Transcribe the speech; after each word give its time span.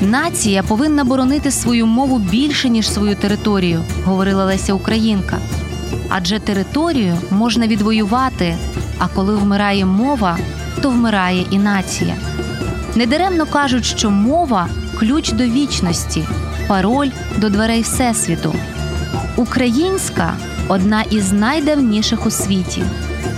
Нація 0.00 0.62
повинна 0.62 1.04
боронити 1.04 1.50
свою 1.50 1.86
мову 1.86 2.18
більше 2.18 2.68
ніж 2.68 2.90
свою 2.90 3.16
територію, 3.16 3.84
говорила 4.04 4.44
Леся 4.44 4.74
Українка. 4.74 5.38
Адже 6.08 6.38
територію 6.38 7.18
можна 7.30 7.66
відвоювати, 7.66 8.56
а 8.98 9.08
коли 9.08 9.36
вмирає 9.36 9.86
мова, 9.86 10.38
то 10.82 10.90
вмирає 10.90 11.44
і 11.50 11.58
нація. 11.58 12.14
Недаремно 12.94 13.46
кажуть, 13.46 13.84
що 13.84 14.10
мова 14.10 14.68
ключ 14.98 15.32
до 15.32 15.44
вічності, 15.44 16.24
пароль 16.68 17.10
до 17.38 17.50
дверей 17.50 17.82
Всесвіту. 17.82 18.54
Українська 19.36 20.34
одна 20.68 21.02
із 21.02 21.32
найдавніших 21.32 22.26
у 22.26 22.30
світі. 22.30 22.82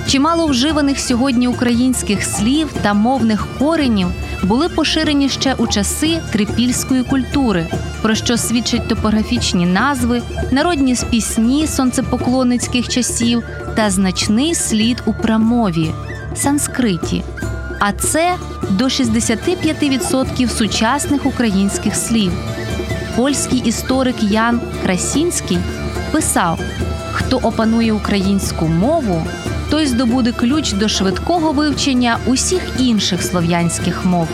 Чимало 0.06 0.46
вживаних 0.46 1.00
сьогодні 1.00 1.48
українських 1.48 2.24
слів 2.24 2.68
та 2.83 2.94
мовних 2.94 3.46
коренів 3.58 4.08
були 4.42 4.68
поширені 4.68 5.28
ще 5.28 5.54
у 5.54 5.66
часи 5.66 6.20
трипільської 6.32 7.02
культури, 7.02 7.66
про 8.02 8.14
що 8.14 8.36
свідчать 8.36 8.88
топографічні 8.88 9.66
назви, 9.66 10.22
народні 10.50 10.96
пісні 11.10 11.66
сонцепоклонницьких 11.66 12.88
часів 12.88 13.42
та 13.76 13.90
значний 13.90 14.54
слід 14.54 15.02
у 15.06 15.12
прамові 15.12 15.90
санскриті. 16.34 17.22
А 17.80 17.92
це 17.92 18.34
до 18.70 18.84
65% 18.84 20.48
сучасних 20.48 21.27
українських 21.27 21.96
слів. 21.96 22.33
Польський 23.17 23.58
історик 23.58 24.22
Ян 24.22 24.61
Красінський 24.83 25.58
писав: 26.12 26.61
хто 27.12 27.36
опанує 27.36 27.92
українську 27.92 28.67
мову, 28.67 29.27
той 29.72 29.86
здобуде 29.86 30.33
ключ 30.33 30.72
до 30.72 30.88
швидкого 30.88 31.52
вивчення 31.52 32.18
усіх 32.27 32.62
інших 32.78 33.22
слов'янських 33.22 34.05
мов. 34.05 34.28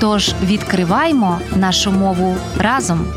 Тож 0.00 0.34
відкриваймо 0.44 1.40
нашу 1.56 1.92
мову 1.92 2.36
разом. 2.58 3.14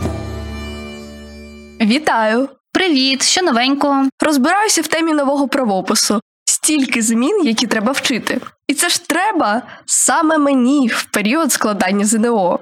Вітаю! 1.82 2.50
Привіт, 2.74 3.24
що 3.24 3.42
новенького? 3.42 4.10
Розбираюся 4.20 4.82
в 4.82 4.88
темі 4.88 5.14
нового 5.14 5.48
правопису. 5.48 6.22
Стільки 6.46 7.02
змін, 7.02 7.42
які 7.46 7.68
треба 7.68 7.92
вчити. 7.92 8.42
І 8.68 8.74
це 8.74 8.90
ж 8.90 9.08
треба 9.08 9.62
саме 9.86 10.38
мені 10.38 10.88
в 10.88 11.04
період 11.04 11.52
складання 11.52 12.06
ЗНО. 12.06 12.60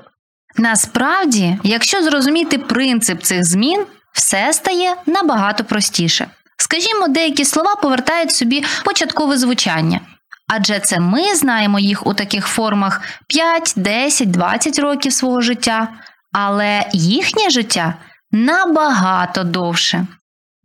Насправді, 0.57 1.57
якщо 1.63 2.03
зрозуміти 2.03 2.57
принцип 2.57 3.23
цих 3.23 3.45
змін, 3.45 3.85
все 4.13 4.53
стає 4.53 4.95
набагато 5.05 5.63
простіше. 5.63 6.27
Скажімо, 6.57 7.07
деякі 7.07 7.45
слова 7.45 7.75
повертають 7.75 8.31
собі 8.31 8.63
початкове 8.85 9.37
звучання. 9.37 9.99
Адже 10.47 10.79
це 10.79 10.99
ми 10.99 11.35
знаємо 11.35 11.79
їх 11.79 12.07
у 12.07 12.13
таких 12.13 12.47
формах 12.47 13.01
5, 13.27 13.73
10, 13.75 14.31
20 14.31 14.79
років 14.79 15.13
свого 15.13 15.41
життя, 15.41 15.87
але 16.31 16.85
їхнє 16.93 17.49
життя 17.49 17.93
набагато 18.31 19.43
довше. 19.43 20.07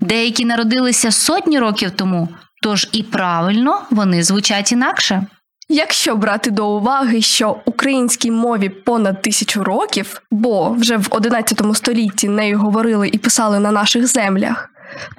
Деякі 0.01 0.45
народилися 0.45 1.11
сотні 1.11 1.59
років 1.59 1.91
тому, 1.91 2.29
тож 2.63 2.89
і 2.93 3.03
правильно 3.03 3.83
вони 3.91 4.23
звучать 4.23 4.73
інакше. 4.73 5.27
Якщо 5.73 6.17
брати 6.17 6.51
до 6.51 6.69
уваги, 6.69 7.23
що 7.23 7.61
українській 7.65 8.31
мові 8.31 8.69
понад 8.69 9.23
тисячу 9.23 9.65
років, 9.65 10.23
бо 10.31 10.71
вже 10.71 10.97
в 10.97 11.07
11 11.11 11.63
столітті 11.75 12.29
нею 12.29 12.59
говорили 12.59 13.09
і 13.09 13.19
писали 13.19 13.59
на 13.59 13.71
наших 13.71 14.07
землях, 14.07 14.70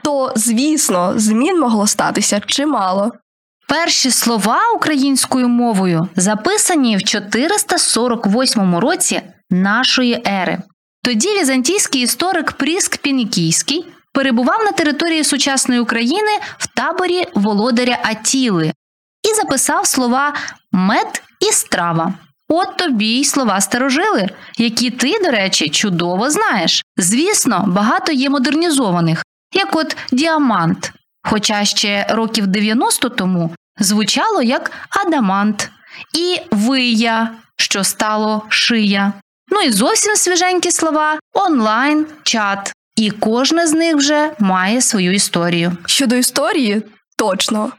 то 0.03 0.33
звісно 0.35 1.13
змін 1.15 1.59
могло 1.59 1.87
статися 1.87 2.39
чимало. 2.45 3.11
Перші 3.67 4.11
слова 4.11 4.59
українською 4.75 5.47
мовою 5.47 6.07
записані 6.15 6.97
в 6.97 7.03
448 7.03 8.75
році 8.75 9.21
нашої 9.49 10.23
ери. 10.27 10.57
Тоді 11.03 11.39
візантійський 11.39 12.01
історик 12.01 12.51
Пріск 12.51 12.97
Пінікійський 12.97 13.85
перебував 14.13 14.63
на 14.63 14.71
території 14.71 15.23
сучасної 15.23 15.79
України 15.79 16.31
в 16.57 16.67
таборі 16.67 17.27
володаря 17.35 17.99
Атіли 18.03 18.73
і 19.31 19.35
записав 19.35 19.87
слова 19.87 20.33
мед 20.71 21.21
і 21.39 21.51
страва. 21.51 22.13
От 22.53 22.77
тобі 22.77 23.19
й 23.19 23.25
слова 23.25 23.61
старожили, 23.61 24.29
які 24.57 24.89
ти, 24.89 25.19
до 25.23 25.31
речі, 25.31 25.69
чудово 25.69 26.29
знаєш. 26.29 26.83
Звісно, 26.97 27.63
багато 27.67 28.11
є 28.11 28.29
модернізованих, 28.29 29.23
як 29.53 29.75
от 29.75 29.97
діамант, 30.11 30.91
хоча 31.23 31.65
ще 31.65 32.05
років 32.09 32.47
90 32.47 33.09
тому 33.09 33.55
звучало 33.79 34.41
як 34.41 34.71
адамант, 35.05 35.71
і 36.17 36.39
вия, 36.51 37.31
що 37.57 37.83
стало 37.83 38.45
шия. 38.49 39.13
Ну 39.51 39.61
і 39.61 39.71
зовсім 39.71 40.15
свіженькі 40.15 40.71
слова 40.71 41.19
онлайн, 41.33 42.05
чат. 42.23 42.73
І 42.95 43.11
кожна 43.11 43.67
з 43.67 43.73
них 43.73 43.95
вже 43.95 44.31
має 44.39 44.81
свою 44.81 45.11
історію. 45.11 45.77
Щодо 45.85 46.15
історії, 46.15 46.81
точно. 47.17 47.71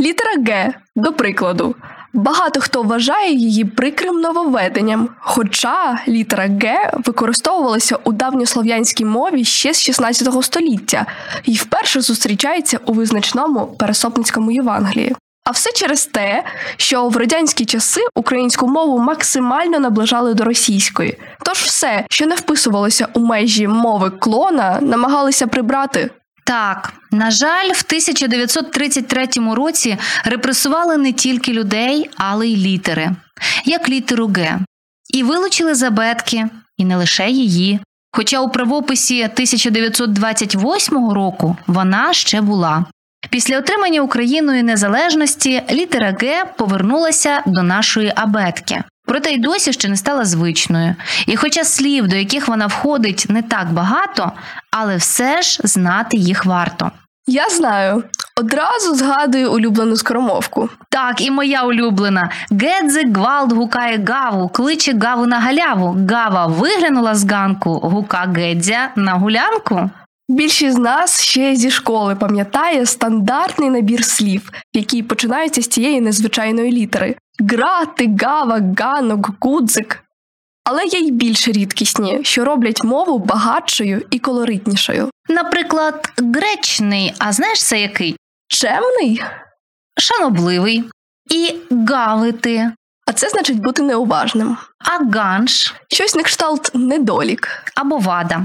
Літера 0.00 0.34
Г, 0.46 0.74
до 0.96 1.12
прикладу. 1.12 1.74
Багато 2.12 2.60
хто 2.60 2.82
вважає 2.82 3.34
її 3.34 3.64
прикрим 3.64 4.20
нововведенням, 4.20 5.08
хоча 5.18 5.98
літера 6.08 6.46
Г 6.46 6.92
використовувалася 7.04 7.98
у 8.04 8.12
давньослов'янській 8.12 9.04
мові 9.04 9.44
ще 9.44 9.74
з 9.74 9.82
16 9.82 10.44
століття 10.44 11.06
і 11.44 11.54
вперше 11.54 12.00
зустрічається 12.00 12.78
у 12.86 12.92
визначному 12.92 13.66
Пересопницькому 13.66 14.50
Євангелії. 14.50 15.16
А 15.44 15.50
все 15.50 15.72
через 15.72 16.06
те, 16.06 16.44
що 16.76 17.08
в 17.08 17.16
радянські 17.16 17.64
часи 17.64 18.00
українську 18.14 18.68
мову 18.68 18.98
максимально 18.98 19.78
наближали 19.78 20.34
до 20.34 20.44
російської. 20.44 21.18
Тож 21.44 21.58
все, 21.58 22.06
що 22.10 22.26
не 22.26 22.34
вписувалося 22.34 23.08
у 23.14 23.20
межі 23.20 23.68
мови 23.68 24.10
клона, 24.10 24.78
намагалися 24.80 25.46
прибрати. 25.46 26.10
Так, 26.44 26.92
на 27.10 27.30
жаль, 27.30 27.68
в 27.68 27.84
1933 27.86 29.28
році 29.54 29.98
репресували 30.24 30.96
не 30.96 31.12
тільки 31.12 31.52
людей, 31.52 32.10
але 32.16 32.48
й 32.48 32.56
літери, 32.56 33.10
як 33.64 33.88
літеру 33.88 34.26
Г, 34.26 34.58
і 35.14 35.22
вилучили 35.22 35.74
забетки, 35.74 36.48
і 36.76 36.84
не 36.84 36.96
лише 36.96 37.30
її. 37.30 37.80
Хоча 38.12 38.40
у 38.40 38.48
правописі 38.48 39.22
1928 39.22 41.10
року 41.10 41.56
вона 41.66 42.12
ще 42.12 42.40
була. 42.40 42.84
Після 43.30 43.58
отримання 43.58 44.00
Україною 44.00 44.64
незалежності 44.64 45.62
літера 45.70 46.16
Г 46.20 46.44
повернулася 46.56 47.42
до 47.46 47.62
нашої 47.62 48.12
абетки. 48.16 48.84
Проте 49.12 49.30
й 49.30 49.38
досі 49.38 49.72
ще 49.72 49.88
не 49.88 49.96
стала 49.96 50.24
звичною. 50.24 50.94
І 51.26 51.36
хоча 51.36 51.64
слів, 51.64 52.08
до 52.08 52.16
яких 52.16 52.48
вона 52.48 52.66
входить, 52.66 53.26
не 53.28 53.42
так 53.42 53.72
багато, 53.72 54.32
але 54.70 54.96
все 54.96 55.42
ж 55.42 55.60
знати 55.64 56.16
їх 56.16 56.44
варто. 56.44 56.90
Я 57.26 57.48
знаю, 57.50 58.04
Одразу 58.36 58.94
згадую 58.94 59.52
улюблену 59.52 59.96
скоромовку. 59.96 60.68
Так, 60.88 61.20
і 61.20 61.30
моя 61.30 61.62
улюблена. 61.62 62.30
Гедзе 62.50 63.02
гвалт 63.14 63.52
гукає 63.52 64.04
гаву, 64.08 64.48
кличе 64.48 64.98
гаву 64.98 65.26
на 65.26 65.40
галяву. 65.40 65.96
Гава 66.10 66.46
виглянула 66.46 67.14
з 67.14 67.24
ганку, 67.24 67.70
гука 67.70 68.32
Гедзя 68.36 68.88
на 68.96 69.12
гулянку. 69.12 69.90
Більшість 70.32 70.76
з 70.76 70.78
нас 70.78 71.22
ще 71.22 71.56
зі 71.56 71.70
школи 71.70 72.14
пам'ятає 72.16 72.86
стандартний 72.86 73.70
набір 73.70 74.04
слів, 74.04 74.50
які 74.72 75.02
починаються 75.02 75.62
з 75.62 75.68
цієї 75.68 76.00
незвичайної 76.00 76.72
літери: 76.72 77.16
грати, 77.40 78.10
гава, 78.22 78.60
ганок, 78.78 79.30
гудзик. 79.40 80.04
Але 80.64 80.84
є 80.84 80.98
й 80.98 81.10
більш 81.10 81.48
рідкісні, 81.48 82.20
що 82.22 82.44
роблять 82.44 82.84
мову 82.84 83.18
багатшою 83.18 84.06
і 84.10 84.18
колоритнішою. 84.18 85.10
Наприклад, 85.28 86.12
гречний, 86.34 87.14
а 87.18 87.32
знаєш 87.32 87.62
це 87.64 87.80
який? 87.80 88.16
Чемний? 88.48 89.22
Шанобливий. 89.98 90.84
І 91.30 91.54
гавити, 91.88 92.72
А 93.06 93.12
це 93.12 93.28
значить 93.28 93.60
бути 93.62 93.82
неуважним. 93.82 94.56
а 94.78 95.18
ганш 95.18 95.74
Щось 95.88 96.14
на 96.14 96.22
кшталт 96.22 96.70
недолік. 96.74 97.48
або 97.76 97.98
вада. 97.98 98.42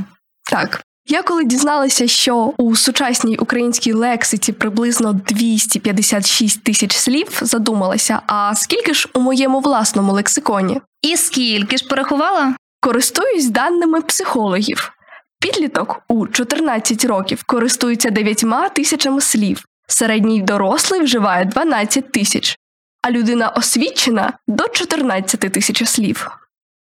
Так. 0.52 0.82
Я 1.10 1.24
коли 1.24 1.44
дізналася, 1.44 2.08
що 2.08 2.54
у 2.58 2.76
сучасній 2.76 3.38
українській 3.38 3.94
лексиці 3.94 4.54
приблизно 4.54 5.14
256 5.14 6.64
тисяч 6.64 6.96
слів, 6.96 7.40
задумалася, 7.42 8.22
а 8.28 8.56
скільки 8.56 8.94
ж 8.94 9.10
у 9.14 9.20
моєму 9.20 9.60
власному 9.60 10.14
лексиконі? 10.14 10.82
І 11.02 11.18
скільки 11.18 11.78
ж 11.78 11.88
порахувала? 11.88 12.56
Користуюсь 12.80 13.46
даними 13.46 14.02
психологів. 14.02 14.92
Підліток 15.40 16.02
у 16.08 16.28
14 16.28 17.06
років 17.06 17.44
користується 17.44 18.10
9 18.10 18.46
тисячами 18.74 19.22
слів, 19.22 19.66
середній 19.88 20.42
дорослий 20.42 21.02
вживає 21.02 21.46
12 21.46 22.12
тисяч, 22.12 22.58
а 23.02 23.12
людина 23.12 23.50
освічена 23.50 24.34
до 24.48 24.68
14 24.68 25.40
тисяч 25.40 25.90
слів. 25.90 26.30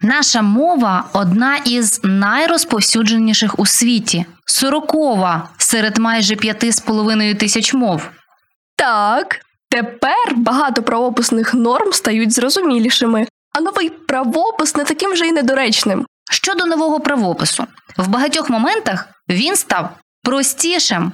Наша 0.03 0.42
мова 0.42 1.09
одна 1.13 1.57
із 1.57 2.00
найрозповсюдженіших 2.03 3.59
у 3.59 3.65
світі, 3.65 4.25
сорокова 4.45 5.50
серед 5.57 5.98
майже 5.98 6.36
п'яти 6.36 6.71
з 6.71 6.80
половиною 6.80 7.36
тисяч 7.36 7.74
мов. 7.74 8.09
Так, 8.75 9.39
тепер 9.69 10.36
багато 10.36 10.83
правописних 10.83 11.53
норм 11.53 11.94
стають 11.94 12.33
зрозумілішими, 12.33 13.27
а 13.53 13.62
новий 13.62 13.89
правопис 13.89 14.75
не 14.75 14.83
таким 14.83 15.15
же 15.15 15.27
й 15.27 15.31
недоречним. 15.31 16.06
Щодо 16.31 16.65
нового 16.65 17.00
правопису, 17.00 17.68
в 17.98 18.07
багатьох 18.07 18.50
моментах 18.50 19.09
він 19.30 19.56
став 19.56 19.89
простішим. 20.24 21.12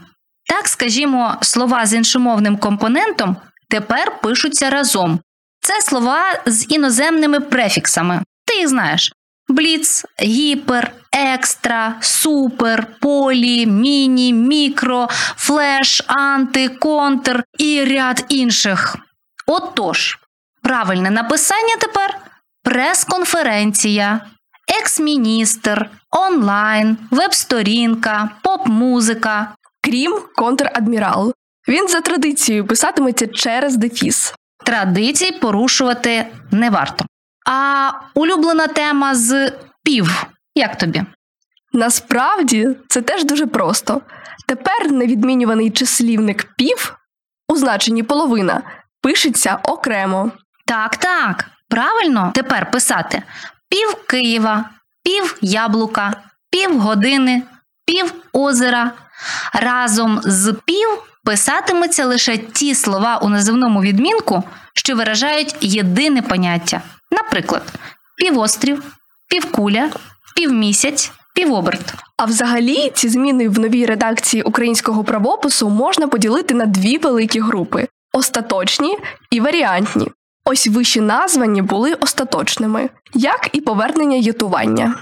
Так, 0.50 0.68
скажімо, 0.68 1.38
слова 1.42 1.86
з 1.86 1.94
іншомовним 1.94 2.58
компонентом 2.58 3.36
тепер 3.70 4.22
пишуться 4.22 4.70
разом. 4.70 5.20
Це 5.62 5.82
слова 5.82 6.42
з 6.46 6.72
іноземними 6.72 7.40
префіксами. 7.40 8.22
Ти 8.58 8.62
їх 8.62 8.70
знаєш: 8.70 9.14
бліц, 9.48 10.06
гіпер, 10.22 10.92
екстра, 11.12 11.96
супер, 12.02 12.88
полі, 13.00 13.66
міні, 13.66 14.34
мікро, 14.34 15.08
флеш, 15.36 16.04
анти, 16.08 16.70
контр 16.70 17.44
і 17.58 17.86
ряд 17.86 18.26
інших. 18.30 18.98
Отож, 19.48 20.20
правильне 20.64 21.12
написання 21.12 21.76
тепер 21.80 22.18
прес-конференція, 22.64 24.22
екс-міністр, 24.80 25.90
онлайн, 26.12 26.98
веб-сторінка, 27.12 28.30
поп-музика. 28.44 29.56
Крім 29.82 30.20
контрадмірал. 30.36 31.34
Він 31.68 31.88
за 31.88 32.02
традицією 32.02 32.68
писатиметься 32.68 33.28
через 33.28 33.76
дефіс. 33.76 34.34
Традицій 34.66 35.32
порушувати 35.32 36.28
не 36.52 36.70
варто. 36.70 37.06
А 37.50 37.92
улюблена 38.14 38.68
тема 38.68 39.16
з 39.16 39.52
пів. 39.84 40.26
Як 40.56 40.78
тобі? 40.78 41.04
Насправді 41.74 42.70
це 42.88 43.02
теж 43.02 43.24
дуже 43.24 43.48
просто. 43.48 44.02
Тепер 44.48 44.92
невідмінюваний 44.92 45.70
числівник 45.70 46.48
пів 46.58 46.98
у 47.48 47.56
значенні 47.56 48.04
половина 48.04 48.62
пишеться 49.02 49.60
окремо. 49.64 50.32
Так, 50.66 50.98
так. 50.98 51.46
Правильно 51.70 52.32
тепер 52.36 52.72
писати 52.72 53.24
пів 53.70 53.96
Києва, 54.08 54.70
пів 55.04 55.38
яблука, 55.42 56.14
пів 56.52 56.80
години, 56.80 57.44
пів 57.86 58.14
озера. 58.34 58.92
Разом 59.54 60.22
з 60.24 60.54
пів 60.66 60.90
писатимуться 61.24 62.06
лише 62.06 62.38
ті 62.38 62.76
слова 62.76 63.18
у 63.18 63.30
називному 63.30 63.82
відмінку, 63.82 64.44
що 64.74 64.96
виражають 64.96 65.56
єдине 65.62 66.22
поняття. 66.22 66.82
Наприклад, 67.12 67.74
півострів, 68.18 68.84
півкуля, 69.30 69.90
півмісяць, 70.36 71.12
півоберт. 71.36 71.94
А 72.18 72.26
взагалі 72.26 72.92
ці 72.96 73.10
зміни 73.10 73.50
в 73.50 73.60
новій 73.60 73.86
редакції 73.86 74.44
українського 74.44 75.04
правопису 75.04 75.70
можна 75.70 76.08
поділити 76.08 76.54
на 76.54 76.66
дві 76.66 76.98
великі 76.98 77.40
групи: 77.40 77.88
остаточні 78.14 78.98
і 79.32 79.40
варіантні. 79.40 80.08
Ось 80.46 80.68
вищі 80.68 81.02
названі 81.02 81.62
були 81.62 81.94
остаточними, 81.94 82.90
як 83.14 83.50
і 83.54 83.62
повернення 83.62 84.18
ютування. 84.18 84.96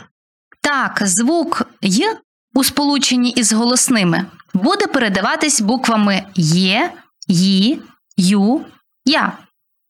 Так, 0.61 1.01
звук 1.01 1.61
й 1.81 2.05
у 2.53 2.63
сполученні 2.63 3.29
із 3.29 3.53
голосними 3.53 4.25
буде 4.53 4.87
передаватись 4.87 5.61
буквами 5.61 6.23
є, 6.35 6.93
ї, 7.27 7.81
ю, 8.17 8.61
я. 9.05 9.37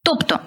Тобто 0.03 0.39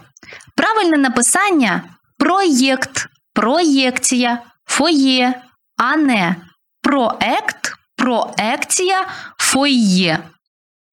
правильне 0.59 0.97
написання 0.97 1.83
проєкт, 2.19 3.07
проєкція, 3.35 4.43
фоє, 4.67 5.43
а 5.77 5.97
не 5.97 6.37
проект, 6.83 7.73
проекція, 7.97 9.07
фоє. 9.39 10.19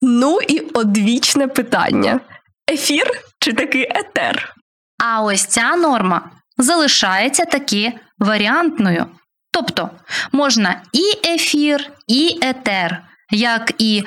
Ну 0.02 0.40
і 0.48 0.60
одвічне 0.60 1.48
питання: 1.48 2.20
ефір 2.72 3.12
чи 3.40 3.54
таки 3.54 3.88
етер? 3.96 4.54
А 5.04 5.22
ось 5.22 5.46
ця 5.46 5.76
норма 5.76 6.32
залишається 6.58 7.46
таки 7.46 7.94
варіантною. 8.20 9.06
Тобто 9.52 9.90
можна 10.32 10.82
і 10.94 11.28
ефір, 11.28 11.92
і 12.08 12.40
етер, 12.42 13.04
як 13.32 13.72
і 13.78 14.04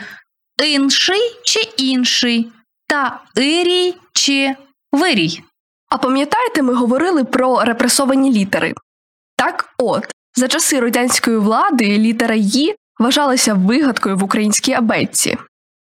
інший 0.64 1.20
чи 1.44 1.60
інший, 1.76 2.52
та 2.87 3.20
ирій 3.36 3.94
чи 4.12 4.56
вирій. 4.93 5.43
А 5.90 5.98
пам'ятаєте, 5.98 6.62
ми 6.62 6.74
говорили 6.74 7.24
про 7.24 7.64
репресовані 7.64 8.32
літери? 8.32 8.74
Так 9.36 9.74
от, 9.78 10.06
за 10.36 10.48
часи 10.48 10.80
радянської 10.80 11.38
влади 11.38 11.98
літера 11.98 12.34
«Ї» 12.34 12.74
вважалася 12.98 13.54
вигадкою 13.54 14.16
в 14.16 14.24
українській 14.24 14.72
абетці. 14.72 15.36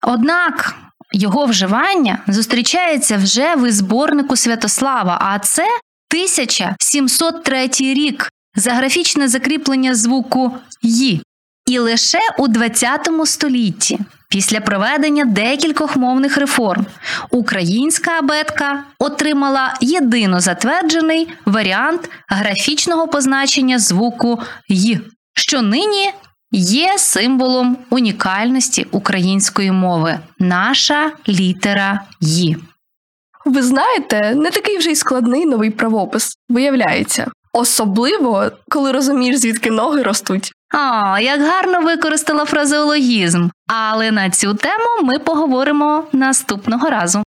Однак 0.02 0.74
його 1.12 1.46
вживання 1.46 2.18
зустрічається 2.28 3.16
вже 3.16 3.54
в 3.54 3.72
зборнику 3.72 4.36
Святослава, 4.36 5.18
а 5.20 5.38
це 5.38 5.62
1703 5.62 7.68
рік 7.80 8.30
за 8.54 8.72
графічне 8.72 9.28
закріплення 9.28 9.94
звуку 9.94 10.52
«ї». 10.82 11.22
І 11.66 11.78
лише 11.78 12.18
у 12.38 12.48
20 12.48 13.08
столітті, 13.24 13.98
після 14.28 14.60
проведення 14.60 15.24
декількох 15.24 15.96
мовних 15.96 16.36
реформ, 16.36 16.86
українська 17.30 18.18
абетка 18.18 18.84
отримала 18.98 19.74
єдино 19.80 20.40
затверджений 20.40 21.28
варіант 21.46 22.10
графічного 22.28 23.08
позначення 23.08 23.78
звуку 23.78 24.40
«й», 24.68 24.98
що 25.36 25.62
нині 25.62 26.12
є 26.52 26.94
символом 26.98 27.76
унікальності 27.90 28.86
української 28.90 29.72
мови 29.72 30.18
наша 30.38 31.12
літера 31.28 32.00
«ї». 32.20 32.56
Ви 33.44 33.62
знаєте, 33.62 34.34
не 34.34 34.50
такий 34.50 34.78
вже 34.78 34.90
й 34.90 34.96
складний 34.96 35.46
новий 35.46 35.70
правопис, 35.70 36.34
виявляється. 36.48 37.26
Особливо, 37.52 38.50
коли 38.68 38.92
розумієш, 38.92 39.36
звідки 39.36 39.70
ноги 39.70 40.02
ростуть. 40.02 40.52
О, 40.74 41.18
як 41.18 41.40
гарно 41.40 41.80
використала 41.80 42.44
фразеологізм. 42.44 43.48
Але 43.66 44.10
на 44.10 44.30
цю 44.30 44.54
тему 44.54 45.02
ми 45.02 45.18
поговоримо 45.18 46.04
наступного 46.12 46.90
разу. 46.90 47.22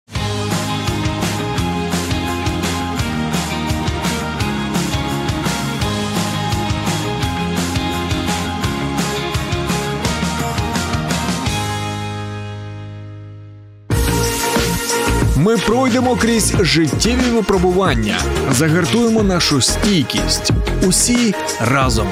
Ми 15.36 15.56
пройдемо 15.56 16.16
крізь 16.16 16.54
життєві 16.60 17.30
випробування, 17.34 18.16
загартуємо 18.50 19.22
нашу 19.22 19.60
стійкість. 19.60 20.52
Усі 20.88 21.34
разом. 21.60 22.08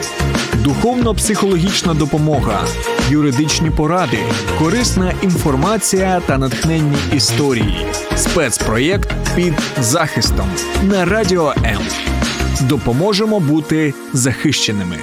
Духовно-психологічна 0.64 1.94
допомога, 1.94 2.64
юридичні 3.10 3.70
поради, 3.70 4.18
корисна 4.58 5.12
інформація 5.22 6.22
та 6.26 6.38
натхненні 6.38 6.96
історії. 7.14 7.86
Спецпроєкт 8.16 9.08
під 9.36 9.54
захистом 9.80 10.46
на 10.82 11.04
радіо 11.04 11.54
М. 11.64 11.78
Допоможемо 12.60 13.40
бути 13.40 13.94
захищеними. 14.12 14.98